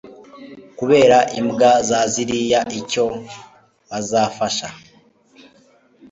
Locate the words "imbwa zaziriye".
1.39-2.59